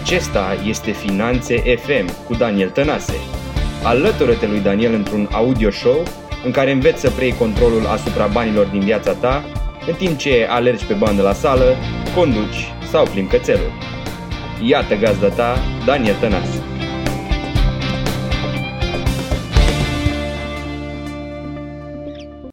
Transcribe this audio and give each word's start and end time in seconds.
Acesta 0.00 0.56
este 0.66 0.90
Finanțe 0.90 1.56
FM 1.56 2.24
cu 2.26 2.34
Daniel 2.34 2.70
Tănase. 2.70 3.14
Alătură-te 3.84 4.46
lui 4.46 4.60
Daniel 4.60 4.94
într-un 4.94 5.28
audio 5.32 5.70
show 5.70 6.02
în 6.44 6.50
care 6.50 6.70
înveți 6.70 7.00
să 7.00 7.10
preiei 7.10 7.34
controlul 7.34 7.86
asupra 7.86 8.26
banilor 8.26 8.66
din 8.66 8.80
viața 8.80 9.14
ta, 9.14 9.44
în 9.86 9.94
timp 9.94 10.18
ce 10.18 10.46
alergi 10.50 10.84
pe 10.84 10.94
bandă 10.94 11.22
la 11.22 11.32
sală, 11.32 11.74
conduci 12.14 12.72
sau 12.90 13.06
plimbi 13.06 13.30
cățelul. 13.30 13.72
Iată 14.66 14.94
gazda 14.94 15.28
ta, 15.28 15.56
Daniel 15.86 16.14
Tănase. 16.14 16.62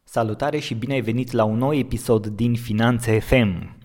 Salutare 0.04 0.58
și 0.58 0.74
bine 0.74 0.92
ai 0.92 1.00
venit 1.00 1.32
la 1.32 1.44
un 1.44 1.58
nou 1.58 1.74
episod 1.74 2.26
din 2.26 2.54
Finanțe 2.54 3.18
FM. 3.18 3.78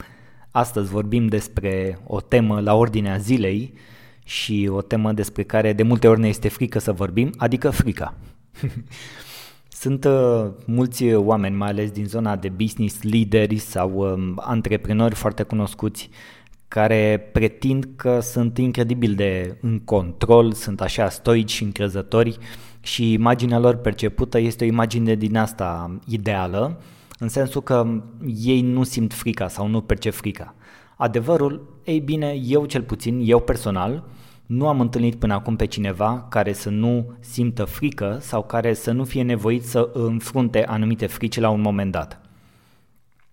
Astăzi 0.56 0.90
vorbim 0.90 1.28
despre 1.28 2.00
o 2.08 2.22
temă 2.22 2.60
la 2.60 2.76
ordinea 2.76 3.18
zilei 3.18 3.74
și 4.24 4.70
o 4.72 4.82
temă 4.82 5.12
despre 5.14 5.44
care 5.44 5.74
de 5.74 5.84
multe 5.84 6.08
ori 6.08 6.20
ne 6.20 6.28
este 6.28 6.48
frică 6.48 6.80
să 6.80 6.92
vorbim, 6.92 7.34
adică 7.38 7.70
frica. 7.70 8.14
Sunt 9.82 10.06
uh, 10.06 10.46
mulți 10.66 11.14
oameni, 11.14 11.56
mai 11.56 11.70
ales 11.70 11.92
din 11.92 12.06
zona 12.06 12.36
de 12.36 12.50
business 12.50 13.04
leaderi 13.04 13.58
sau 13.58 13.92
uh, 13.92 14.34
antreprenori 14.36 15.16
foarte 15.16 15.44
cunoscuți, 15.44 16.10
care 16.68 17.30
pretind 17.32 17.88
că 17.96 18.20
sunt 18.20 18.58
incredibil 18.58 19.16
de 19.16 19.58
în 19.62 19.80
control, 19.80 20.52
sunt 20.52 20.82
așa 20.82 21.10
stoici 21.10 21.52
și 21.52 21.64
încrezători 21.64 22.38
și 22.82 23.12
imaginea 23.12 23.60
lor 23.60 23.76
percepută 23.76 24.40
este 24.40 24.64
o 24.64 24.68
imagine 24.68 25.16
din 25.16 25.38
asta 25.38 26.00
ideală, 26.08 26.82
în 27.20 27.30
sensul 27.30 27.62
că 27.62 28.02
ei 28.36 28.62
nu 28.62 28.84
simt 28.84 29.14
frica 29.14 29.48
sau 29.48 29.68
nu 29.68 29.82
percep 29.82 30.14
frica. 30.14 30.56
Adevărul, 30.96 31.80
ei 31.84 32.00
bine, 32.00 32.34
eu 32.44 32.66
cel 32.66 32.82
puțin, 32.82 33.22
eu 33.24 33.40
personal, 33.40 34.04
nu 34.46 34.68
am 34.68 34.80
întâlnit 34.80 35.16
până 35.16 35.34
acum 35.34 35.56
pe 35.56 35.66
cineva 35.66 36.26
care 36.30 36.54
să 36.54 36.70
nu 36.70 37.16
simtă 37.20 37.64
frică 37.64 38.18
sau 38.22 38.44
care 38.44 38.74
să 38.74 38.92
nu 38.92 39.04
fie 39.04 39.22
nevoit 39.22 39.64
să 39.64 39.90
înfrunte 39.94 40.66
anumite 40.66 41.06
frici 41.06 41.40
la 41.40 41.50
un 41.50 41.62
moment 41.62 41.92
dat. 41.92 42.20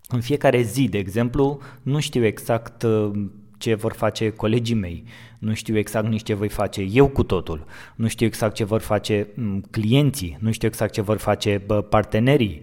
În 0.09 0.21
fiecare 0.21 0.63
zi, 0.63 0.89
de 0.89 0.99
exemplu, 0.99 1.61
nu 1.83 2.01
știu 2.01 2.25
exact 2.25 2.83
uh, 2.83 3.11
ce 3.59 3.75
vor 3.75 3.93
face 3.93 4.31
colegii 4.31 4.75
mei, 4.75 5.05
nu 5.39 5.55
știu 5.55 5.77
exact 5.77 6.09
nici 6.09 6.23
ce 6.23 6.35
voi 6.35 6.49
face 6.49 6.81
eu 6.81 7.09
cu 7.09 7.23
totul, 7.23 7.65
nu 7.95 8.09
știu 8.09 8.27
exact 8.27 8.55
ce 8.55 8.65
vor 8.65 8.81
face 8.81 9.29
mm, 9.35 9.65
clienții, 9.71 10.37
nu 10.41 10.53
știu 10.53 10.69
exact 10.69 10.93
ce 10.93 11.01
vor 11.01 11.17
face 11.17 11.63
partenerii, 11.89 12.63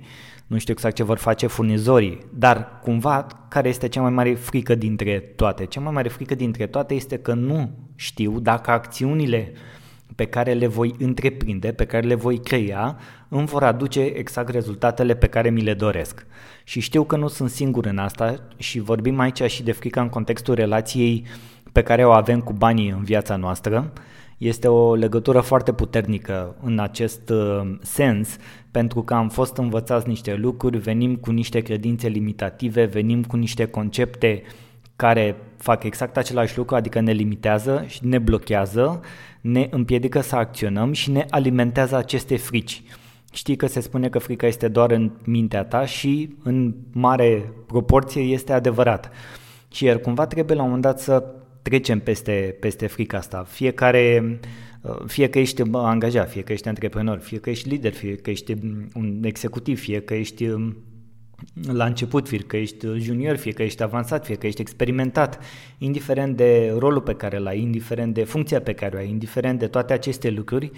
nu 0.50 0.58
știu 0.58 0.73
exact 0.73 0.95
ce 0.95 1.03
vor 1.03 1.17
face 1.17 1.47
furnizorii, 1.47 2.17
dar 2.33 2.80
cumva 2.81 3.28
care 3.47 3.69
este 3.69 3.88
cea 3.88 4.02
mai 4.02 4.09
mare 4.09 4.33
frică 4.33 4.75
dintre 4.75 5.19
toate? 5.19 5.66
Cea 5.66 5.80
mai 5.80 5.94
mare 5.94 6.09
frică 6.09 6.36
dintre 6.36 6.67
toate 6.67 6.94
este 6.94 7.17
că 7.17 7.33
nu 7.33 7.72
știu 7.95 8.39
dacă 8.39 8.72
acțiunile 8.72 9.52
pe 10.16 10.25
care 10.25 10.53
le 10.53 10.67
voi 10.67 10.95
întreprinde, 11.00 11.72
pe 11.72 11.86
care 11.86 12.08
le 12.08 12.16
voi 12.16 12.38
crea, 12.39 12.97
îmi 13.28 13.45
vor 13.45 13.64
aduce 13.64 14.02
exact 14.02 14.50
rezultatele 14.50 15.16
pe 15.16 15.28
care 15.28 15.50
mi 15.50 15.61
le 15.61 15.73
doresc. 15.73 16.25
Și 16.63 16.80
știu 16.80 17.03
că 17.03 17.16
nu 17.16 17.28
sunt 17.28 17.50
singur 17.50 17.86
în 17.86 17.97
asta 17.97 18.47
și 18.58 18.80
vorbim 18.80 19.19
aici 19.19 19.44
și 19.44 19.63
de 19.63 19.72
frica 19.72 20.02
în 20.02 20.09
contextul 20.09 20.53
relației 20.53 21.25
pe 21.72 21.84
care 21.84 22.06
o 22.06 22.11
avem 22.11 22.39
cu 22.39 22.53
banii 22.53 22.89
în 22.89 23.03
viața 23.03 23.36
noastră. 23.36 23.94
Este 24.38 24.67
o 24.67 24.95
legătură 24.95 25.39
foarte 25.39 25.73
puternică 25.73 26.56
în 26.61 26.80
acest 26.80 27.30
uh, 27.30 27.75
sens, 27.81 28.38
pentru 28.72 29.02
că 29.02 29.14
am 29.14 29.30
fost 29.30 29.58
învățați 29.58 30.08
niște 30.08 30.36
lucruri, 30.36 30.78
venim 30.78 31.16
cu 31.16 31.31
niște 31.31 31.59
credințe 31.59 32.08
limitative, 32.08 32.86
venim 32.86 33.23
cu 33.23 33.36
niște 33.36 33.66
concepte 33.66 34.44
care 34.95 35.36
fac 35.58 35.84
exact 35.84 36.17
același 36.17 36.58
lucru, 36.58 36.75
adică 36.75 37.00
ne 37.00 37.12
limitează 37.12 37.84
și 37.88 38.06
ne 38.06 38.17
blochează, 38.17 39.02
ne 39.42 39.67
împiedică 39.72 40.22
să 40.22 40.36
acționăm 40.36 40.92
și 40.92 41.12
ne 41.12 41.25
alimentează 41.30 41.95
aceste 41.95 42.38
frici. 42.38 42.84
Știi 43.31 43.56
că 43.56 43.67
se 43.67 43.80
spune 43.80 44.09
că 44.09 44.19
frica 44.19 44.47
este 44.47 44.68
doar 44.68 44.91
în 44.91 45.12
mintea 45.24 45.63
ta 45.63 45.86
și 45.86 46.36
în 46.44 46.75
mare 46.91 47.51
proporție 47.68 48.22
este 48.22 48.53
adevărat. 48.53 49.12
Și 49.72 49.86
iar 49.86 49.97
cumva 49.97 50.25
trebuie 50.25 50.56
la 50.56 50.62
un 50.62 50.68
moment 50.68 50.86
dat 50.86 51.00
să 51.00 51.24
trecem 51.62 52.00
peste, 52.00 52.57
peste 52.59 52.88
frica 52.88 53.18
asta. 53.18 53.46
Fiecare, 53.47 54.40
fie 55.06 55.29
că 55.29 55.40
ești 55.40 55.62
angajat, 55.72 56.29
fie 56.29 56.41
că 56.41 56.51
ești 56.51 56.67
antreprenor, 56.67 57.17
fie 57.17 57.38
că 57.38 57.50
ești 57.50 57.69
lider, 57.69 57.94
fie 57.94 58.16
că 58.16 58.29
ești 58.29 58.56
un 58.94 59.19
executiv, 59.23 59.79
fie 59.79 60.01
că 60.01 60.13
ești 60.13 60.53
la 61.72 61.85
început, 61.85 62.28
fie 62.28 62.38
că 62.38 62.57
ești 62.57 62.88
junior, 62.97 63.35
fie 63.35 63.51
că 63.51 63.63
ești 63.63 63.84
avansat, 63.84 64.25
fie 64.25 64.35
că 64.35 64.47
ești 64.47 64.62
experimentat, 64.62 65.39
indiferent 65.78 66.38
de 66.38 66.75
rolul 66.78 67.01
pe 67.01 67.13
care 67.13 67.38
îl 67.38 67.47
ai, 67.47 67.62
indiferent 67.62 68.13
de 68.13 68.23
funcția 68.23 68.62
pe 68.62 68.73
care 68.73 68.95
o 68.95 69.00
ai, 69.00 69.09
indiferent 69.09 69.59
de 69.59 69.68
toate 69.68 69.94
aceste 69.94 70.29
lucruri, 70.29 70.72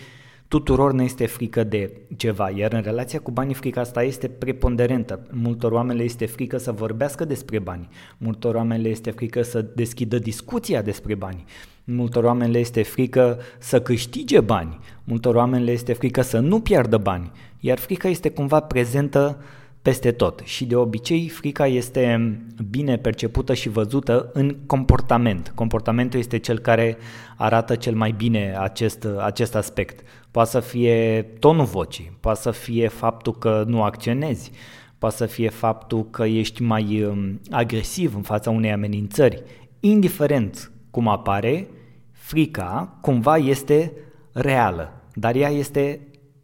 tuturor 0.51 0.91
ne 0.91 1.03
este 1.03 1.25
frică 1.25 1.63
de 1.63 1.91
ceva, 2.17 2.49
iar 2.49 2.73
în 2.73 2.81
relația 2.81 3.19
cu 3.19 3.31
banii 3.31 3.53
frica 3.53 3.81
asta 3.81 4.03
este 4.03 4.27
preponderentă. 4.27 5.27
Multor 5.31 5.71
oameni 5.71 5.97
le 5.99 6.03
este 6.03 6.25
frică 6.25 6.57
să 6.57 6.71
vorbească 6.71 7.25
despre 7.25 7.59
bani, 7.59 7.89
multor 8.17 8.55
oameni 8.55 8.81
le 8.81 8.89
este 8.89 9.11
frică 9.11 9.41
să 9.41 9.61
deschidă 9.61 10.19
discuția 10.19 10.81
despre 10.81 11.15
bani, 11.15 11.43
multor 11.83 12.23
oameni 12.23 12.51
le 12.51 12.59
este 12.59 12.83
frică 12.83 13.39
să 13.59 13.81
câștige 13.81 14.39
bani, 14.39 14.79
multor 15.03 15.35
oameni 15.35 15.63
le 15.63 15.71
este 15.71 15.93
frică 15.93 16.21
să 16.21 16.39
nu 16.39 16.59
piardă 16.59 16.97
bani, 16.97 17.31
iar 17.59 17.77
frica 17.77 18.07
este 18.07 18.29
cumva 18.29 18.59
prezentă 18.59 19.43
peste 19.81 20.11
tot 20.11 20.41
și 20.43 20.65
de 20.65 20.75
obicei 20.75 21.27
frica 21.29 21.67
este 21.67 22.35
bine 22.69 22.97
percepută 22.97 23.53
și 23.53 23.69
văzută 23.69 24.29
în 24.33 24.55
comportament. 24.65 25.51
Comportamentul 25.55 26.19
este 26.19 26.37
cel 26.37 26.59
care 26.59 26.97
arată 27.37 27.75
cel 27.75 27.95
mai 27.95 28.11
bine 28.11 28.55
acest, 28.59 29.07
acest 29.19 29.55
aspect. 29.55 30.07
Poate 30.31 30.49
să 30.49 30.59
fie 30.59 31.21
tonul 31.39 31.65
vocii, 31.65 32.17
poate 32.19 32.39
să 32.39 32.51
fie 32.51 32.87
faptul 32.87 33.33
că 33.33 33.63
nu 33.67 33.83
acționezi, 33.83 34.51
poate 34.97 35.15
să 35.15 35.25
fie 35.25 35.49
faptul 35.49 36.09
că 36.09 36.23
ești 36.23 36.61
mai 36.61 37.03
um, 37.03 37.39
agresiv 37.51 38.15
în 38.15 38.21
fața 38.21 38.49
unei 38.49 38.71
amenințări. 38.71 39.43
Indiferent 39.79 40.71
cum 40.91 41.07
apare, 41.07 41.67
frica 42.11 42.97
cumva 43.01 43.37
este 43.37 43.93
reală, 44.31 45.01
dar 45.13 45.35
ea 45.35 45.49
este 45.49 45.99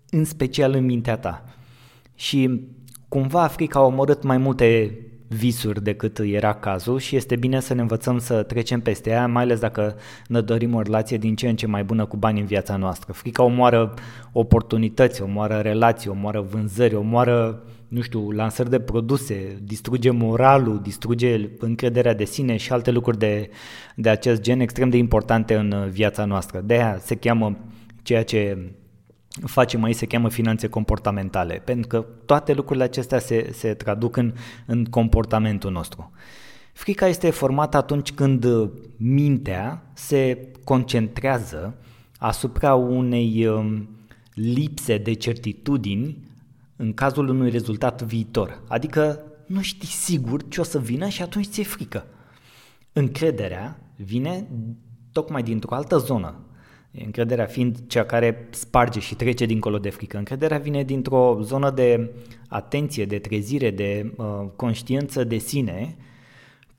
în 0.09 0.25
special 0.25 0.73
în 0.73 0.85
mintea 0.85 1.17
ta. 1.17 1.43
Și 2.15 2.61
cumva 3.07 3.47
frica 3.47 3.79
a 3.79 3.83
omorât 3.83 4.23
mai 4.23 4.37
multe 4.37 4.97
visuri 5.27 5.83
decât 5.83 6.19
era 6.19 6.53
cazul 6.53 6.99
și 6.99 7.15
este 7.15 7.35
bine 7.35 7.59
să 7.59 7.73
ne 7.73 7.81
învățăm 7.81 8.17
să 8.19 8.43
trecem 8.43 8.79
peste 8.79 9.09
ea, 9.09 9.27
mai 9.27 9.43
ales 9.43 9.59
dacă 9.59 9.95
ne 10.27 10.41
dorim 10.41 10.73
o 10.73 10.81
relație 10.81 11.17
din 11.17 11.35
ce 11.35 11.49
în 11.49 11.55
ce 11.55 11.67
mai 11.67 11.83
bună 11.83 12.05
cu 12.05 12.17
bani 12.17 12.39
în 12.39 12.45
viața 12.45 12.75
noastră. 12.75 13.13
Frica 13.13 13.43
omoară 13.43 13.93
oportunități, 14.31 15.21
omoară 15.21 15.57
relații, 15.57 16.09
omoară 16.09 16.41
vânzări, 16.41 16.95
omoară, 16.95 17.63
nu 17.87 18.01
știu, 18.01 18.31
lansări 18.31 18.69
de 18.69 18.79
produse, 18.79 19.57
distruge 19.63 20.09
moralul, 20.11 20.79
distruge 20.81 21.49
încrederea 21.59 22.13
de 22.13 22.25
sine 22.25 22.57
și 22.57 22.71
alte 22.71 22.91
lucruri 22.91 23.17
de, 23.17 23.49
de 23.95 24.09
acest 24.09 24.41
gen 24.41 24.59
extrem 24.59 24.89
de 24.89 24.97
importante 24.97 25.55
în 25.55 25.89
viața 25.89 26.25
noastră. 26.25 26.61
De 26.65 26.73
aia 26.73 26.97
se 26.99 27.15
cheamă 27.15 27.57
ceea 28.03 28.23
ce 28.23 28.57
facem 29.45 29.83
aici 29.83 29.95
se 29.95 30.05
cheamă 30.05 30.29
finanțe 30.29 30.67
comportamentale, 30.67 31.61
pentru 31.65 31.87
că 31.87 32.05
toate 32.25 32.53
lucrurile 32.53 32.83
acestea 32.83 33.19
se, 33.19 33.49
se 33.53 33.73
traduc 33.73 34.15
în, 34.15 34.33
în 34.65 34.85
comportamentul 34.85 35.71
nostru. 35.71 36.11
Frica 36.73 37.07
este 37.07 37.29
formată 37.29 37.77
atunci 37.77 38.11
când 38.11 38.45
mintea 38.97 39.91
se 39.93 40.51
concentrează 40.63 41.77
asupra 42.17 42.75
unei 42.75 43.47
um, 43.47 43.89
lipse 44.33 44.97
de 44.97 45.13
certitudini 45.13 46.17
în 46.75 46.93
cazul 46.93 47.29
unui 47.29 47.49
rezultat 47.49 48.01
viitor. 48.01 48.61
Adică 48.67 49.23
nu 49.45 49.61
știi 49.61 49.87
sigur 49.87 50.47
ce 50.47 50.61
o 50.61 50.63
să 50.63 50.79
vină 50.79 51.07
și 51.07 51.21
atunci 51.21 51.47
ți-e 51.47 51.63
frică. 51.63 52.05
Încrederea 52.93 53.79
vine 53.95 54.47
tocmai 55.11 55.43
dintr-o 55.43 55.75
altă 55.75 55.97
zonă, 55.97 56.35
Încrederea 57.05 57.45
fiind 57.45 57.77
cea 57.87 58.03
care 58.03 58.47
sparge 58.49 58.99
și 58.99 59.15
trece 59.15 59.45
dincolo 59.45 59.77
de 59.77 59.89
frică. 59.89 60.17
Încrederea 60.17 60.57
vine 60.57 60.83
dintr-o 60.83 61.37
zonă 61.41 61.71
de 61.71 62.11
atenție, 62.47 63.05
de 63.05 63.19
trezire, 63.19 63.71
de 63.71 64.13
uh, 64.15 64.25
conștiință 64.55 65.23
de 65.23 65.37
sine, 65.37 65.95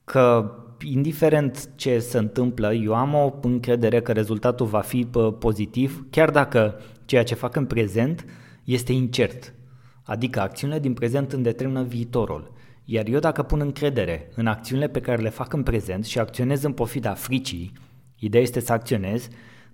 că 0.04 0.52
indiferent 0.82 1.70
ce 1.76 1.98
se 1.98 2.18
întâmplă, 2.18 2.74
eu 2.74 2.94
am 2.94 3.14
o 3.14 3.34
încredere 3.40 4.00
că 4.00 4.12
rezultatul 4.12 4.66
va 4.66 4.80
fi 4.80 5.06
uh, 5.14 5.34
pozitiv, 5.38 6.06
chiar 6.10 6.30
dacă 6.30 6.80
ceea 7.04 7.24
ce 7.24 7.34
fac 7.34 7.56
în 7.56 7.66
prezent 7.66 8.24
este 8.64 8.92
incert. 8.92 9.54
Adică 10.02 10.40
acțiunile 10.40 10.78
din 10.78 10.92
prezent 10.94 11.32
îmi 11.32 11.42
determină 11.42 11.82
viitorul. 11.82 12.52
Iar 12.84 13.06
eu 13.06 13.18
dacă 13.18 13.42
pun 13.42 13.60
încredere 13.60 14.30
în 14.34 14.46
acțiunile 14.46 14.88
pe 14.88 15.00
care 15.00 15.22
le 15.22 15.28
fac 15.28 15.52
în 15.52 15.62
prezent 15.62 16.04
și 16.04 16.18
acționez 16.18 16.62
în 16.62 16.72
pofida 16.72 17.14
fricii, 17.14 17.72
ideea 18.18 18.42
este 18.42 18.60
să 18.60 18.72
acționez, 18.72 19.28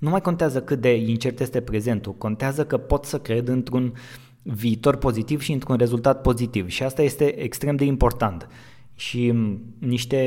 nu 0.05 0.11
mai 0.11 0.21
contează 0.21 0.63
cât 0.63 0.81
de 0.81 0.97
incert 0.97 1.41
este 1.41 1.61
prezentul, 1.61 2.15
contează 2.15 2.65
că 2.65 2.77
pot 2.77 3.05
să 3.05 3.19
cred 3.19 3.49
într-un 3.49 3.93
viitor 4.43 4.97
pozitiv 4.97 5.41
și 5.41 5.53
într-un 5.53 5.77
rezultat 5.77 6.21
pozitiv 6.21 6.69
și 6.69 6.83
asta 6.83 7.03
este 7.03 7.41
extrem 7.41 7.77
de 7.77 7.85
important. 7.85 8.49
și 8.97 9.35
niște 9.79 10.19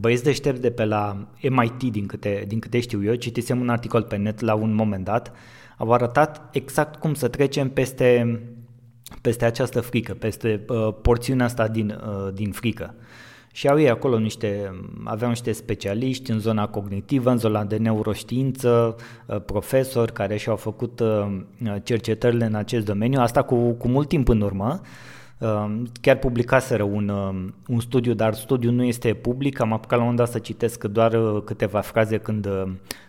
băieți 0.00 0.22
deștepți 0.24 0.60
de 0.60 0.70
pe 0.70 0.84
la 0.84 1.28
MIT, 1.50 1.82
din 1.92 2.06
câte, 2.06 2.44
din 2.46 2.58
câte 2.58 2.80
știu 2.80 3.04
eu, 3.04 3.14
citisem 3.14 3.60
un 3.60 3.68
articol 3.68 4.02
pe 4.02 4.16
net 4.16 4.40
la 4.40 4.54
un 4.54 4.74
moment 4.74 5.04
dat, 5.04 5.32
au 5.76 5.92
arătat 5.92 6.48
exact 6.52 7.00
cum 7.00 7.14
să 7.14 7.28
trecem 7.28 7.68
peste, 7.68 8.40
peste 9.20 9.44
această 9.44 9.80
frică, 9.80 10.14
peste 10.14 10.64
uh, 10.68 10.94
porțiunea 11.02 11.46
asta 11.46 11.68
din, 11.68 11.90
uh, 11.90 12.32
din 12.34 12.52
frică. 12.52 12.94
Și 13.58 13.68
au 13.68 13.80
ei 13.80 13.90
acolo 13.90 14.18
niște, 14.18 14.80
aveau 15.04 15.30
niște 15.30 15.52
specialiști 15.52 16.30
în 16.30 16.38
zona 16.38 16.68
cognitivă, 16.68 17.30
în 17.30 17.38
zona 17.38 17.64
de 17.64 17.76
neuroștiință, 17.76 18.96
uh, 19.26 19.40
profesori 19.46 20.12
care 20.12 20.36
și-au 20.36 20.56
făcut 20.56 21.00
uh, 21.00 21.36
cercetările 21.82 22.44
în 22.44 22.54
acest 22.54 22.84
domeniu, 22.84 23.20
asta 23.20 23.42
cu, 23.42 23.70
cu 23.72 23.88
mult 23.88 24.08
timp 24.08 24.28
în 24.28 24.40
urmă, 24.40 24.80
uh, 25.38 25.82
Chiar 26.00 26.16
publicaseră 26.16 26.82
un, 26.82 27.12
un 27.68 27.80
studiu, 27.80 28.14
dar 28.14 28.34
studiul 28.34 28.72
nu 28.72 28.82
este 28.82 29.14
public, 29.14 29.60
am 29.60 29.72
apucat 29.72 29.98
la 29.98 30.04
un 30.04 30.16
dat 30.16 30.28
să 30.28 30.38
citesc 30.38 30.84
doar 30.84 31.40
câteva 31.44 31.80
fraze 31.80 32.18
când, 32.18 32.48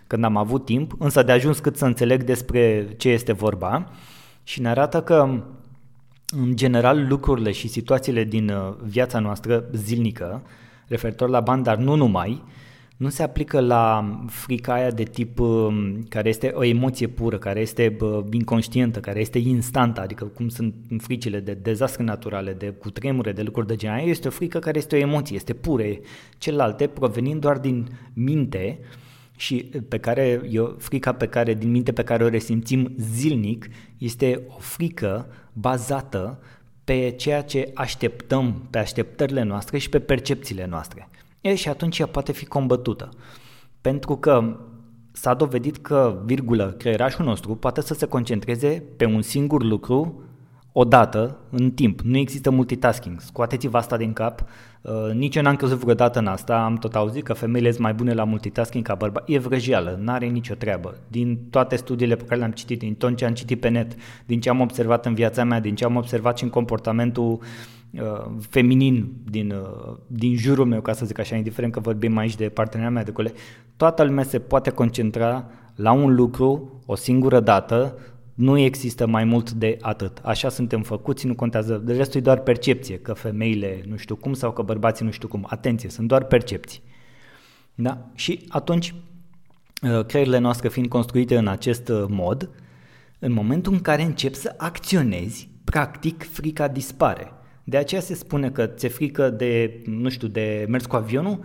când 0.07 0.23
am 0.23 0.37
avut 0.37 0.65
timp, 0.65 0.93
însă 0.99 1.23
de 1.23 1.31
ajuns 1.31 1.59
cât 1.59 1.77
să 1.77 1.85
înțeleg 1.85 2.23
despre 2.23 2.87
ce 2.97 3.09
este 3.09 3.33
vorba. 3.33 3.91
Și 4.43 4.61
ne 4.61 4.69
arată 4.69 5.01
că 5.01 5.41
în 6.31 6.55
general 6.55 7.07
lucrurile 7.07 7.51
și 7.51 7.67
situațiile 7.67 8.23
din 8.23 8.49
uh, 8.49 8.73
viața 8.83 9.19
noastră 9.19 9.65
zilnică, 9.73 10.41
referitor 10.87 11.29
la 11.29 11.39
bani, 11.39 11.63
dar 11.63 11.77
nu 11.77 11.95
numai, 11.95 12.43
nu 12.99 13.09
se 13.09 13.23
aplică 13.23 13.59
la 13.59 14.15
frica 14.27 14.73
aia 14.73 14.91
de 14.91 15.03
tip 15.03 15.39
um, 15.39 16.05
care 16.09 16.29
este 16.29 16.51
o 16.53 16.63
emoție 16.63 17.07
pură, 17.07 17.37
care 17.37 17.59
este 17.59 17.97
inconștientă, 18.31 18.99
care 18.99 19.19
este 19.19 19.37
instantă, 19.37 20.01
adică 20.01 20.25
cum 20.25 20.49
sunt 20.49 20.73
fricile 20.97 21.39
de 21.39 21.53
dezastre 21.53 22.03
naturale, 22.03 22.53
de 22.53 22.69
cutremure, 22.69 23.31
de 23.31 23.41
lucruri 23.41 23.67
de 23.67 23.75
genul 23.75 24.07
este 24.07 24.27
o 24.27 24.31
frică 24.31 24.59
care 24.59 24.77
este 24.77 24.95
o 24.95 24.99
emoție, 24.99 25.35
este 25.35 25.53
pure. 25.53 25.99
Celelalte 26.37 26.87
provenind 26.87 27.41
doar 27.41 27.57
din 27.57 27.87
minte, 28.13 28.79
și 29.39 29.55
pe 29.87 29.97
care, 29.97 30.41
eu, 30.49 30.75
frica 30.77 31.13
pe 31.13 31.27
care, 31.27 31.53
din 31.53 31.71
minte 31.71 31.91
pe 31.91 32.03
care 32.03 32.23
o 32.23 32.27
resimțim 32.27 32.95
zilnic 32.97 33.67
este 33.97 34.43
o 34.47 34.57
frică 34.59 35.27
bazată 35.53 36.39
pe 36.83 37.13
ceea 37.17 37.41
ce 37.43 37.71
așteptăm, 37.73 38.67
pe 38.69 38.77
așteptările 38.77 39.43
noastre 39.43 39.77
și 39.77 39.89
pe 39.89 39.99
percepțiile 39.99 40.65
noastre. 40.65 41.09
E, 41.41 41.55
și 41.55 41.69
atunci 41.69 41.99
ea 41.99 42.05
poate 42.05 42.31
fi 42.31 42.45
combătută. 42.45 43.09
Pentru 43.81 44.15
că 44.15 44.59
s-a 45.11 45.33
dovedit 45.33 45.77
că, 45.77 46.21
virgulă, 46.25 46.75
creierașul 46.77 47.25
nostru 47.25 47.55
poate 47.55 47.81
să 47.81 47.93
se 47.93 48.05
concentreze 48.05 48.83
pe 48.97 49.05
un 49.05 49.21
singur 49.21 49.63
lucru 49.63 50.23
odată, 50.71 51.37
în 51.49 51.71
timp. 51.71 52.01
Nu 52.01 52.17
există 52.17 52.49
multitasking. 52.49 53.21
Scoateți-vă 53.21 53.77
asta 53.77 53.97
din 53.97 54.13
cap. 54.13 54.43
Uh, 54.81 55.13
nici 55.13 55.35
eu 55.35 55.41
n-am 55.41 55.55
crezut 55.55 55.79
vreodată 55.79 56.19
în 56.19 56.27
asta. 56.27 56.63
Am 56.63 56.75
tot 56.75 56.95
auzit 56.95 57.23
că 57.23 57.33
femeile 57.33 57.69
sunt 57.69 57.81
mai 57.81 57.93
bune 57.93 58.13
la 58.13 58.23
multitasking 58.23 58.83
ca 58.83 58.95
bărbați. 58.95 59.33
E 59.33 59.39
vrăjeală, 59.39 59.99
n-are 60.01 60.25
nicio 60.25 60.53
treabă. 60.53 60.97
Din 61.07 61.39
toate 61.49 61.75
studiile 61.75 62.15
pe 62.15 62.23
care 62.23 62.39
le-am 62.39 62.51
citit, 62.51 62.79
din 62.79 62.95
tot 62.95 63.15
ce 63.15 63.25
am 63.25 63.33
citit 63.33 63.59
pe 63.59 63.69
net, 63.69 63.95
din 64.25 64.39
ce 64.39 64.49
am 64.49 64.59
observat 64.59 65.05
în 65.05 65.13
viața 65.13 65.43
mea, 65.43 65.59
din 65.59 65.75
ce 65.75 65.85
am 65.85 65.95
observat 65.95 66.37
și 66.37 66.43
în 66.43 66.49
comportamentul 66.49 67.39
uh, 67.91 68.01
feminin 68.49 69.13
din, 69.29 69.51
uh, 69.51 69.97
din 70.07 70.35
jurul 70.35 70.65
meu, 70.65 70.81
ca 70.81 70.93
să 70.93 71.05
zic 71.05 71.19
așa, 71.19 71.35
indiferent 71.35 71.73
că 71.73 71.79
vorbim 71.79 72.17
aici 72.17 72.35
de 72.35 72.49
parteneria 72.49 72.91
mea 72.91 73.03
de 73.03 73.11
cole, 73.11 73.33
toată 73.77 74.03
lumea 74.03 74.23
se 74.23 74.39
poate 74.39 74.69
concentra 74.69 75.45
la 75.75 75.91
un 75.91 76.15
lucru 76.15 76.81
o 76.85 76.95
singură 76.95 77.39
dată, 77.39 77.97
nu 78.39 78.57
există 78.57 79.07
mai 79.07 79.23
mult 79.23 79.51
de 79.51 79.77
atât. 79.81 80.17
Așa 80.23 80.49
suntem 80.49 80.81
făcuți, 80.81 81.27
nu 81.27 81.35
contează. 81.35 81.77
De 81.77 81.93
restul 81.93 82.19
e 82.19 82.23
doar 82.23 82.39
percepție, 82.39 82.99
că 82.99 83.13
femeile 83.13 83.83
nu 83.87 83.97
știu 83.97 84.15
cum 84.15 84.33
sau 84.33 84.51
că 84.51 84.61
bărbații 84.61 85.05
nu 85.05 85.11
știu 85.11 85.27
cum. 85.27 85.45
Atenție, 85.49 85.89
sunt 85.89 86.07
doar 86.07 86.23
percepții. 86.23 86.81
Da? 87.75 88.09
Și 88.15 88.45
atunci, 88.49 88.93
uh, 89.81 90.05
creierile 90.05 90.37
noastre 90.37 90.69
fiind 90.69 90.87
construite 90.87 91.37
în 91.37 91.47
acest 91.47 91.89
uh, 91.89 92.05
mod, 92.07 92.49
în 93.19 93.31
momentul 93.31 93.73
în 93.73 93.79
care 93.79 94.01
începi 94.01 94.35
să 94.35 94.53
acționezi, 94.57 95.49
practic 95.63 96.23
frica 96.23 96.67
dispare. 96.67 97.31
De 97.63 97.77
aceea 97.77 98.01
se 98.01 98.13
spune 98.13 98.51
că 98.51 98.65
ți-e 98.65 98.89
frică 98.89 99.29
de, 99.29 99.81
nu 99.85 100.09
știu, 100.09 100.27
de 100.27 100.65
mers 100.69 100.85
cu 100.85 100.95
avionul, 100.95 101.39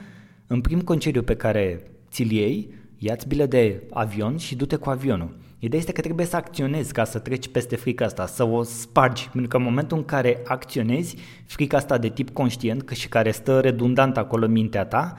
în 0.46 0.60
prim 0.60 0.80
concediu 0.80 1.22
pe 1.22 1.36
care 1.36 1.82
ți-l 2.10 2.30
iei, 2.30 2.74
ia-ți 2.98 3.28
bile 3.28 3.46
de 3.46 3.82
avion 3.90 4.36
și 4.36 4.56
du-te 4.56 4.76
cu 4.76 4.90
avionul. 4.90 5.42
Ideea 5.64 5.80
este 5.80 5.92
că 5.92 6.00
trebuie 6.00 6.26
să 6.26 6.36
acționezi 6.36 6.92
ca 6.92 7.04
să 7.04 7.18
treci 7.18 7.48
peste 7.48 7.76
frica 7.76 8.04
asta, 8.04 8.26
să 8.26 8.44
o 8.44 8.62
spargi, 8.62 9.28
pentru 9.28 9.48
că 9.48 9.56
în 9.56 9.62
momentul 9.62 9.96
în 9.96 10.04
care 10.04 10.40
acționezi, 10.46 11.16
frica 11.46 11.76
asta 11.76 11.98
de 11.98 12.08
tip 12.08 12.30
conștient 12.30 12.82
că 12.82 12.94
și 12.94 13.08
care 13.08 13.30
stă 13.30 13.60
redundant 13.60 14.16
acolo 14.16 14.44
în 14.44 14.52
mintea 14.52 14.84
ta, 14.84 15.14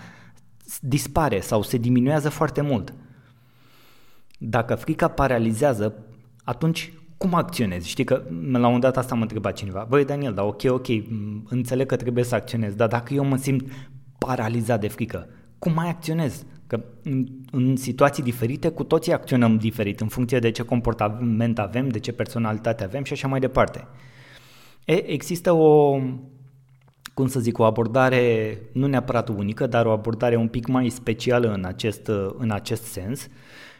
dispare 0.82 1.40
sau 1.40 1.62
se 1.62 1.78
diminuează 1.78 2.30
foarte 2.30 2.62
mult. 2.62 2.94
Dacă 4.38 4.76
frica 4.76 5.08
paralizează, 5.08 5.94
atunci 6.44 6.94
cum 7.18 7.34
acționezi? 7.34 7.90
Știi 7.90 8.04
că 8.04 8.24
la 8.52 8.68
un 8.68 8.80
dat 8.80 8.98
asta 8.98 9.16
m-a 9.16 9.22
întrebat 9.22 9.54
cineva. 9.54 9.86
Băi, 9.90 10.06
Daniel, 10.06 10.34
da, 10.34 10.44
ok, 10.44 10.62
ok, 10.68 10.88
înțeleg 11.46 11.88
că 11.88 11.96
trebuie 11.96 12.24
să 12.24 12.36
acționez, 12.36 12.74
dar 12.74 12.88
dacă 12.88 13.14
eu 13.14 13.26
mă 13.26 13.36
simt 13.36 13.72
paralizat 14.18 14.80
de 14.80 14.88
frică, 14.88 15.28
cum 15.60 15.74
mai 15.74 15.90
acționez? 15.90 16.46
Că 16.68 16.84
în, 17.04 17.28
în 17.52 17.76
situații 17.76 18.24
diferite 18.24 18.70
cu 18.70 18.84
toții 18.84 19.14
acționăm 19.14 19.58
diferit 19.58 20.02
în 20.02 20.08
funcție 20.08 20.40
de 20.40 20.52
ce 20.52 20.64
comportament 20.64 21.60
avem, 21.60 21.88
de 21.88 22.00
ce 22.00 22.12
personalitate 22.12 22.84
avem 22.84 23.04
și 23.04 23.14
așa 23.14 23.28
mai 23.28 23.40
departe. 23.40 23.88
E, 24.86 25.12
există 25.12 25.52
o, 25.52 26.00
cum 27.14 27.28
să 27.28 27.40
zic, 27.40 27.58
o 27.58 27.64
abordare 27.64 28.58
nu 28.72 28.88
neapărat 28.88 29.30
unică, 29.30 29.68
dar 29.68 29.86
o 29.86 29.92
abordare 29.92 30.36
un 30.36 30.48
pic 30.48 30.68
mai 30.68 30.90
specială 30.90 31.54
în 31.54 31.66
acest, 31.66 32.12
în 32.38 32.52
acest 32.52 32.84
sens 32.84 33.30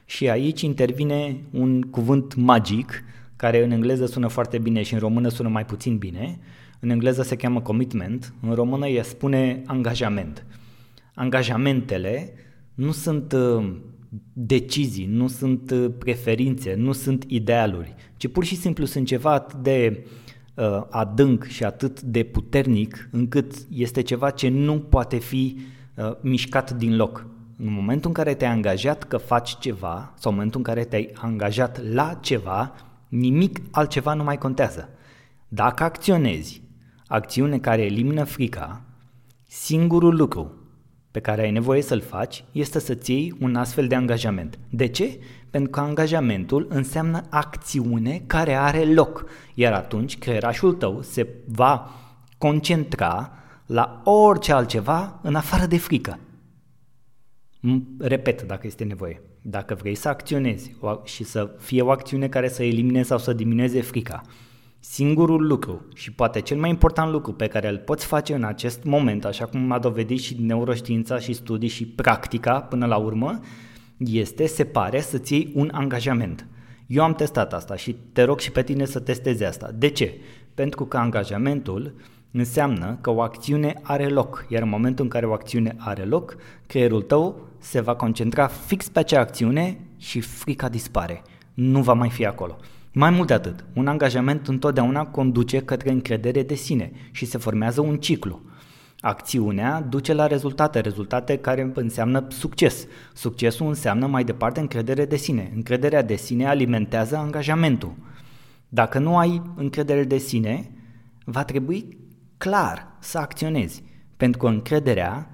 și 0.06 0.30
aici 0.30 0.62
intervine 0.62 1.38
un 1.52 1.82
cuvânt 1.82 2.36
magic 2.36 3.04
care 3.36 3.64
în 3.64 3.72
engleză 3.72 4.06
sună 4.06 4.28
foarte 4.28 4.58
bine 4.58 4.82
și 4.82 4.94
în 4.94 5.00
română 5.00 5.30
sună 5.30 5.50
mai 5.50 5.66
puțin 5.66 5.98
bine. 5.98 6.40
În 6.80 6.90
engleză 6.90 7.22
se 7.22 7.36
cheamă 7.36 7.62
commitment, 7.62 8.34
în 8.42 8.54
română 8.54 8.88
e 8.88 9.02
spune 9.02 9.62
angajament. 9.66 10.46
Angajamentele 11.14 12.34
nu 12.76 12.92
sunt 12.92 13.32
uh, 13.32 13.74
decizii, 14.34 15.06
nu 15.06 15.28
sunt 15.28 15.72
uh, 15.72 15.92
preferințe, 15.98 16.74
nu 16.74 16.92
sunt 16.92 17.24
idealuri, 17.28 17.96
ci 18.18 18.28
pur 18.28 18.44
și 18.44 18.56
simplu 18.56 18.86
sunt 18.86 19.06
ceva 19.06 19.32
atât 19.32 19.60
de 19.60 20.06
uh, 20.54 20.82
adânc 20.90 21.46
și 21.46 21.64
atât 21.64 22.02
de 22.02 22.24
puternic 22.24 23.10
încât 23.12 23.54
este 23.74 24.02
ceva 24.02 24.30
ce 24.30 24.50
nu 24.50 24.80
poate 24.80 25.18
fi 25.18 25.58
uh, 25.96 26.12
mișcat 26.22 26.72
din 26.72 26.96
loc. 26.96 27.26
În 27.58 27.74
momentul 27.74 28.08
în 28.08 28.14
care 28.14 28.34
te-ai 28.34 28.52
angajat 28.52 29.04
că 29.04 29.18
faci 29.18 29.58
ceva 29.60 30.14
sau 30.18 30.32
în 30.32 30.38
momentul 30.38 30.60
în 30.60 30.66
care 30.66 30.84
te-ai 30.84 31.12
angajat 31.14 31.94
la 31.94 32.18
ceva, 32.22 32.74
nimic 33.08 33.62
altceva 33.72 34.14
nu 34.14 34.24
mai 34.24 34.38
contează. 34.38 34.90
Dacă 35.48 35.84
acționezi, 35.84 36.62
acțiune 37.08 37.60
care 37.60 37.82
elimină 37.82 38.24
frica, 38.24 38.82
singurul 39.48 40.16
lucru 40.16 40.65
pe 41.16 41.22
care 41.22 41.42
ai 41.42 41.52
nevoie 41.52 41.82
să-l 41.82 42.02
faci 42.02 42.44
este 42.52 42.80
să-ți 42.80 43.12
iei 43.12 43.34
un 43.40 43.56
astfel 43.56 43.88
de 43.88 43.96
angajament. 43.96 44.60
De 44.70 44.88
ce? 44.88 45.20
Pentru 45.50 45.70
că 45.70 45.80
angajamentul 45.80 46.68
înseamnă 46.70 47.24
acțiune 47.30 48.24
care 48.28 48.54
are 48.54 48.86
loc, 48.86 49.26
iar 49.54 49.74
atunci 49.74 50.18
creierașul 50.18 50.74
tău 50.74 51.02
se 51.02 51.28
va 51.46 51.90
concentra 52.38 53.32
la 53.66 54.02
orice 54.04 54.54
altceva 54.54 55.20
în 55.22 55.36
afară 55.36 55.66
de 55.66 55.78
frică. 55.78 56.20
Repet 58.00 58.42
dacă 58.42 58.68
este 58.68 58.84
nevoie. 58.84 59.22
Dacă 59.42 59.76
vrei 59.76 59.96
să 59.96 60.10
acționezi 60.10 60.76
și 61.04 61.24
să 61.24 61.56
fie 61.60 61.82
o 61.82 61.92
acțiune 61.92 62.28
care 62.28 62.48
să 62.50 62.64
elimine 62.64 63.04
sau 63.04 63.18
să 63.18 63.34
diminueze 63.34 63.82
frica, 63.82 64.22
Singurul 64.90 65.48
lucru 65.48 65.86
și 65.94 66.12
poate 66.12 66.40
cel 66.40 66.58
mai 66.58 66.70
important 66.70 67.12
lucru 67.12 67.34
pe 67.34 67.48
care 67.48 67.68
îl 67.70 67.78
poți 67.78 68.06
face 68.06 68.34
în 68.34 68.44
acest 68.44 68.84
moment, 68.84 69.26
așa 69.26 69.46
cum 69.46 69.72
a 69.72 69.80
dovedit 69.80 70.20
și 70.20 70.42
neuroștiința 70.42 71.20
și 71.20 71.34
studii 71.34 71.70
și 71.70 71.86
practica 71.86 72.62
până 72.62 72.86
la 72.86 72.96
urmă, 72.96 73.40
este, 73.98 74.46
se 74.46 74.64
pare, 74.64 75.00
să-ți 75.00 75.34
iei 75.34 75.52
un 75.56 75.70
angajament. 75.74 76.48
Eu 76.88 77.04
am 77.04 77.14
testat 77.14 77.54
asta 77.54 77.76
și 77.76 77.96
te 78.14 78.24
rog 78.24 78.40
și 78.40 78.52
pe 78.52 78.64
tine 78.64 78.86
să 78.86 79.00
testezi 79.00 79.44
asta. 79.44 79.72
De 79.76 79.88
ce? 79.88 80.20
Pentru 80.54 80.86
că 80.86 80.98
angajamentul 80.98 81.96
înseamnă 82.32 82.98
că 83.02 83.10
o 83.10 83.22
acțiune 83.22 83.80
are 83.82 84.08
loc, 84.08 84.46
iar 84.50 84.62
în 84.62 84.70
momentul 84.70 85.04
în 85.04 85.10
care 85.10 85.26
o 85.26 85.34
acțiune 85.34 85.76
are 85.78 86.04
loc, 86.04 86.36
creierul 86.68 87.02
tău 87.02 87.48
se 87.58 87.82
va 87.82 87.96
concentra 87.96 88.48
fix 88.48 88.90
pe 88.90 89.00
acea 89.00 89.20
acțiune 89.20 89.80
și 89.98 90.20
frica 90.20 90.70
dispare. 90.70 91.22
Nu 91.54 91.82
va 91.82 91.94
mai 91.94 92.10
fi 92.10 92.26
acolo. 92.26 92.58
Mai 92.98 93.10
mult 93.10 93.28
de 93.28 93.34
atât, 93.34 93.66
un 93.74 93.88
angajament 93.88 94.48
întotdeauna 94.48 95.06
conduce 95.06 95.60
către 95.60 95.92
încredere 95.92 96.44
de 96.44 96.56
sine 96.56 96.92
și 97.12 97.26
se 97.26 97.38
formează 97.38 97.82
un 97.82 97.98
ciclu. 97.98 98.42
Acțiunea 99.00 99.82
duce 99.82 100.14
la 100.14 100.28
rezultate, 100.28 100.80
rezultate 100.80 101.38
care 101.38 101.72
înseamnă 101.74 102.28
succes. 102.30 102.88
Succesul 103.14 103.68
înseamnă 103.68 104.08
mai 104.08 104.24
departe 104.24 104.60
încredere 104.60 105.06
de 105.06 105.16
sine. 105.16 105.52
Încrederea 105.56 106.02
de 106.02 106.16
sine 106.16 106.48
alimentează 106.48 107.18
angajamentul. 107.18 107.96
Dacă 108.70 109.00
nu 109.00 109.18
ai 109.18 109.42
încredere 109.56 110.04
de 110.04 110.18
sine, 110.18 110.72
va 111.26 111.44
trebui 111.44 111.98
clar 112.38 112.96
să 113.00 113.18
acționezi. 113.18 113.84
Pentru 114.18 114.40
că 114.40 114.48
încrederea 114.48 115.30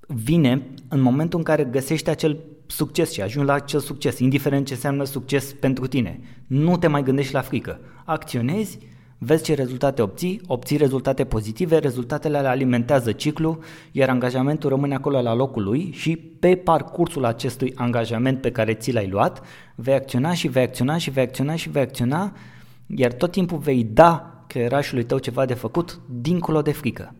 vine 0.00 0.66
în 0.88 1.00
momentul 1.00 1.38
în 1.38 1.44
care 1.44 1.64
găsești 1.64 2.10
acel 2.10 2.38
succes 2.70 3.12
și 3.12 3.22
ajungi 3.22 3.48
la 3.48 3.54
acel 3.54 3.80
succes, 3.80 4.18
indiferent 4.18 4.66
ce 4.66 4.72
înseamnă 4.72 5.04
succes 5.04 5.52
pentru 5.52 5.86
tine. 5.86 6.20
Nu 6.46 6.76
te 6.76 6.86
mai 6.86 7.02
gândești 7.02 7.32
la 7.32 7.40
frică. 7.40 7.80
Acționezi, 8.04 8.78
vezi 9.18 9.42
ce 9.42 9.54
rezultate 9.54 10.02
obții, 10.02 10.40
obții 10.46 10.76
rezultate 10.76 11.24
pozitive, 11.24 11.78
rezultatele 11.78 12.40
le 12.40 12.48
alimentează 12.48 13.12
ciclu, 13.12 13.58
iar 13.92 14.08
angajamentul 14.08 14.70
rămâne 14.70 14.94
acolo 14.94 15.22
la 15.22 15.34
locul 15.34 15.62
lui 15.62 15.90
și 15.92 16.16
pe 16.16 16.56
parcursul 16.56 17.24
acestui 17.24 17.72
angajament 17.76 18.40
pe 18.40 18.50
care 18.50 18.74
ți 18.74 18.92
l-ai 18.92 19.08
luat, 19.08 19.42
vei 19.74 19.94
acționa 19.94 20.34
și 20.34 20.48
vei 20.48 20.62
acționa 20.62 20.98
și 20.98 21.10
vei 21.10 21.22
acționa 21.22 21.54
și 21.54 21.70
vei 21.70 21.82
acționa, 21.82 22.32
iar 22.86 23.12
tot 23.12 23.30
timpul 23.30 23.58
vei 23.58 23.84
da 23.84 24.44
creierașului 24.46 25.04
tău 25.04 25.18
ceva 25.18 25.44
de 25.44 25.54
făcut 25.54 26.00
dincolo 26.08 26.62
de 26.62 26.72
frică. 26.72 27.14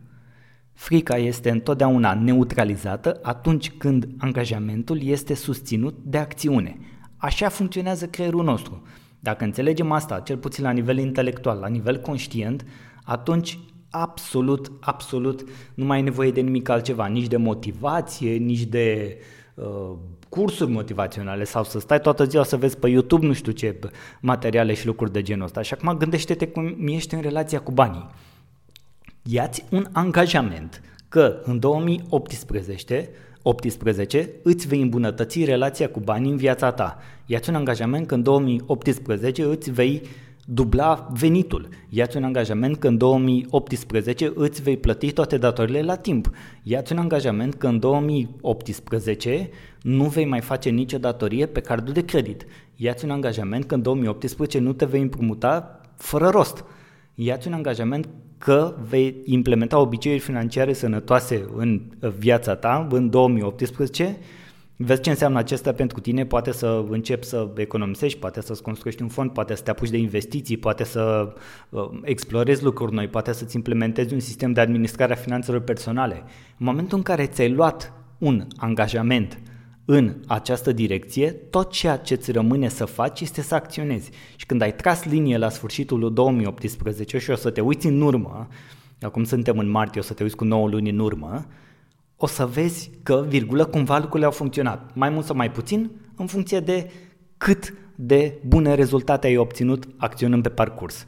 Frica 0.81 1.17
este 1.17 1.51
întotdeauna 1.51 2.15
neutralizată 2.15 3.19
atunci 3.23 3.71
când 3.71 4.09
angajamentul 4.19 5.03
este 5.03 5.35
susținut 5.35 5.95
de 6.03 6.19
acțiune. 6.19 6.77
Așa 7.17 7.49
funcționează 7.49 8.07
creierul 8.07 8.45
nostru. 8.45 8.83
Dacă 9.19 9.45
înțelegem 9.45 9.93
asta, 9.93 10.21
cel 10.21 10.37
puțin 10.37 10.65
la 10.65 10.71
nivel 10.71 10.99
intelectual, 10.99 11.59
la 11.59 11.67
nivel 11.67 12.01
conștient, 12.01 12.65
atunci 13.05 13.59
absolut, 13.91 14.73
absolut 14.81 15.49
nu 15.75 15.85
mai 15.85 15.97
ai 15.97 16.03
nevoie 16.03 16.31
de 16.31 16.41
nimic 16.41 16.69
altceva, 16.69 17.07
nici 17.07 17.27
de 17.29 17.37
motivație, 17.37 18.37
nici 18.37 18.65
de 18.65 19.19
uh, 19.55 19.97
cursuri 20.29 20.71
motivaționale 20.71 21.45
sau 21.45 21.65
să 21.65 21.81
stai 21.81 22.01
toată 22.01 22.25
ziua 22.25 22.45
să 22.45 22.57
vezi 22.57 22.79
pe 22.79 22.89
YouTube 22.89 23.27
nu 23.27 23.33
știu 23.33 23.53
ce 23.53 23.79
materiale 24.21 24.75
și 24.75 24.87
lucruri 24.87 25.13
de 25.13 25.23
genul 25.23 25.45
ăsta. 25.45 25.63
Și 25.63 25.75
acum 25.75 25.97
gândește-te 25.97 26.47
cum 26.47 26.77
ești 26.87 27.15
în 27.15 27.21
relația 27.21 27.61
cu 27.61 27.73
banii 27.73 28.09
Iați 29.33 29.65
un 29.71 29.87
angajament 29.93 30.83
că 31.09 31.41
în 31.45 31.59
2018 31.59 33.09
18 33.43 34.31
îți 34.43 34.67
vei 34.67 34.83
îmbunătăți 34.83 35.45
relația 35.45 35.89
cu 35.89 36.01
banii 36.01 36.31
în 36.31 36.37
viața 36.37 36.73
ta. 36.73 36.99
Iați 37.27 37.49
un 37.49 37.55
angajament 37.55 38.07
că 38.07 38.15
în 38.15 38.23
2018 38.23 39.43
îți 39.43 39.71
vei 39.71 40.03
dubla 40.45 41.09
venitul. 41.13 41.69
Iați 41.89 42.17
un 42.17 42.25
angajament 42.25 42.77
că 42.77 42.89
în 42.89 42.97
2018 42.97 44.33
îți 44.35 44.63
vei 44.63 44.77
plăti 44.77 45.13
toate 45.13 45.39
datorile 45.39 45.83
la 45.83 45.97
timp. 45.97 46.31
Iați 46.63 46.93
un 46.93 46.99
angajament 46.99 47.55
că 47.55 47.67
în 47.67 47.79
2018 47.79 49.51
nu 49.83 50.05
vei 50.05 50.27
mai 50.27 50.41
face 50.41 50.71
nicio 50.71 50.99
datorie 50.99 51.47
pe 51.47 51.61
cardul 51.61 51.93
de 51.93 52.05
credit. 52.05 52.47
Iați 52.77 53.05
un 53.05 53.11
angajament 53.11 53.65
că 53.65 53.75
în 53.75 53.83
2018 53.83 54.59
nu 54.59 54.73
te 54.73 54.85
vei 54.85 55.01
împrumuta 55.01 55.81
fără 55.97 56.29
rost. 56.29 56.65
Iați 57.15 57.47
un 57.47 57.53
angajament 57.53 58.09
că 58.41 58.75
vei 58.89 59.17
implementa 59.25 59.79
obiceiuri 59.79 60.23
financiare 60.23 60.73
sănătoase 60.73 61.45
în 61.57 61.81
viața 62.19 62.55
ta 62.55 62.87
în 62.91 63.11
2018, 63.11 64.17
vezi 64.77 65.01
ce 65.01 65.11
înseamnă 65.11 65.39
acesta 65.39 65.73
pentru 65.73 66.01
tine, 66.01 66.27
poate 66.27 66.53
să 66.53 66.85
începi 66.91 67.27
să 67.27 67.49
economisești, 67.57 68.19
poate 68.19 68.41
să-ți 68.41 68.63
construiești 68.63 69.03
un 69.03 69.09
fond, 69.09 69.31
poate 69.31 69.55
să 69.55 69.63
te 69.63 69.71
apuci 69.71 69.91
de 69.91 69.97
investiții, 69.97 70.57
poate 70.57 70.85
să 70.85 71.33
uh, 71.69 71.91
explorezi 72.03 72.65
lucruri 72.65 72.95
noi, 72.95 73.09
poate 73.09 73.33
să-ți 73.33 73.57
implementezi 73.57 74.15
un 74.15 74.21
sistem 74.21 74.53
de 74.53 74.61
administrare 74.61 75.13
a 75.13 75.17
finanțelor 75.17 75.61
personale. 75.61 76.23
În 76.59 76.67
momentul 76.67 76.97
în 76.97 77.03
care 77.03 77.27
ți-ai 77.27 77.51
luat 77.51 77.93
un 78.19 78.47
angajament 78.57 79.39
în 79.85 80.15
această 80.27 80.73
direcție, 80.73 81.31
tot 81.31 81.71
ceea 81.71 81.97
ce 81.97 82.15
îți 82.15 82.33
rămâne 82.33 82.69
să 82.69 82.85
faci 82.85 83.21
este 83.21 83.43
să 83.43 83.55
acționezi. 83.55 84.11
Și 84.37 84.47
când 84.47 84.63
ai 84.63 84.75
tras 84.75 85.05
linie 85.05 85.37
la 85.37 85.49
sfârșitul 85.49 85.99
lui 85.99 86.11
2018 86.11 87.19
și 87.19 87.31
o 87.31 87.35
să 87.35 87.51
te 87.51 87.61
uiți 87.61 87.87
în 87.87 88.01
urmă, 88.01 88.49
acum 89.01 89.25
suntem 89.25 89.59
în 89.59 89.71
martie, 89.71 90.01
o 90.01 90.05
să 90.05 90.15
te 90.15 90.23
uiți 90.23 90.37
cu 90.37 90.45
9 90.45 90.69
luni 90.69 90.91
în 90.91 90.99
urmă, 90.99 91.47
o 92.17 92.27
să 92.27 92.47
vezi 92.47 92.91
că, 93.03 93.25
virgulă, 93.29 93.65
cumva 93.65 93.99
lucrurile 93.99 94.25
au 94.25 94.33
funcționat. 94.33 94.91
Mai 94.95 95.11
mult 95.11 95.25
sau 95.25 95.37
mai 95.37 95.51
puțin, 95.51 95.91
în 96.17 96.27
funcție 96.27 96.61
de 96.61 96.91
cât 97.37 97.75
de 97.95 98.39
bune 98.47 98.75
rezultate 98.75 99.27
ai 99.27 99.37
obținut 99.37 99.89
acționând 99.97 100.43
pe 100.43 100.49
parcurs. 100.49 101.07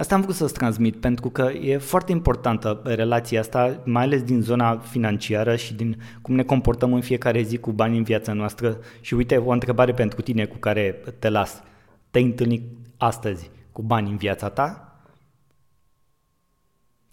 Asta 0.00 0.14
am 0.14 0.20
vrut 0.20 0.34
să-ți 0.34 0.52
transmit 0.52 0.96
pentru 0.96 1.30
că 1.30 1.42
e 1.42 1.78
foarte 1.78 2.12
importantă 2.12 2.80
relația 2.84 3.40
asta, 3.40 3.80
mai 3.84 4.02
ales 4.02 4.22
din 4.22 4.40
zona 4.40 4.78
financiară 4.78 5.56
și 5.56 5.74
din 5.74 6.02
cum 6.22 6.34
ne 6.34 6.42
comportăm 6.42 6.92
în 6.92 7.00
fiecare 7.00 7.42
zi 7.42 7.58
cu 7.58 7.72
bani 7.72 7.96
în 7.96 8.02
viața 8.02 8.32
noastră. 8.32 8.78
Și 9.00 9.14
uite, 9.14 9.36
o 9.36 9.50
întrebare 9.50 9.92
pentru 9.92 10.20
tine 10.20 10.44
cu 10.44 10.56
care 10.56 11.02
te 11.18 11.28
las. 11.28 11.62
Te-ai 12.10 12.24
întâlnit 12.24 12.62
astăzi 12.96 13.50
cu 13.72 13.82
bani 13.82 14.10
în 14.10 14.16
viața 14.16 14.48
ta? 14.48 15.00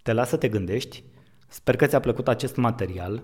Te 0.04 0.14
las 0.14 0.30
să 0.30 0.38
te 0.38 0.48
gândești. 0.48 1.04
Sper 1.48 1.76
că 1.76 1.86
ți-a 1.86 2.00
plăcut 2.00 2.28
acest 2.28 2.56
material. 2.56 3.24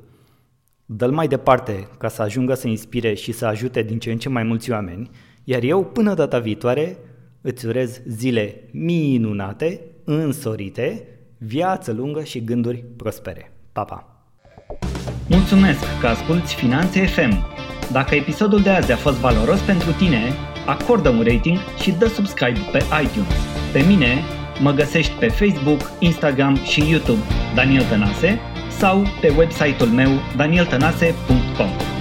Dă-l 0.85 1.11
mai 1.11 1.27
departe 1.27 1.87
ca 1.97 2.07
să 2.07 2.21
ajungă 2.21 2.53
să 2.53 2.67
inspire 2.67 3.13
și 3.13 3.31
să 3.31 3.45
ajute 3.45 3.81
din 3.81 3.99
ce 3.99 4.11
în 4.11 4.17
ce 4.17 4.29
mai 4.29 4.43
mulți 4.43 4.71
oameni. 4.71 5.09
Iar 5.43 5.63
eu, 5.63 5.85
până 5.85 6.13
data 6.13 6.39
viitoare, 6.39 6.97
Îți 7.45 7.65
urez 7.65 8.01
zile 8.07 8.55
minunate, 8.71 9.79
însorite, 10.03 11.07
viață 11.37 11.91
lungă 11.91 12.23
și 12.23 12.43
gânduri 12.43 12.83
prospere. 12.97 13.51
Pa, 13.71 13.83
pa! 13.83 14.27
Mulțumesc 15.29 15.79
că 15.99 16.07
asculti 16.07 16.55
Finanțe 16.55 17.05
FM! 17.05 17.45
Dacă 17.91 18.15
episodul 18.15 18.61
de 18.61 18.69
azi 18.69 18.91
a 18.91 18.95
fost 18.95 19.17
valoros 19.17 19.61
pentru 19.61 19.91
tine, 19.91 20.21
acordă 20.65 21.09
un 21.09 21.23
rating 21.23 21.57
și 21.81 21.91
dă 21.91 22.07
subscribe 22.07 22.59
pe 22.71 22.83
iTunes. 23.03 23.37
Pe 23.73 23.81
mine 23.87 24.21
mă 24.61 24.71
găsești 24.71 25.13
pe 25.19 25.27
Facebook, 25.27 25.91
Instagram 25.99 26.55
și 26.55 26.89
YouTube 26.89 27.21
Daniel 27.55 27.83
Tănase 27.83 28.39
sau 28.69 29.03
pe 29.21 29.33
website-ul 29.37 29.89
meu 29.89 30.09
danieltănase.ro 30.35 31.92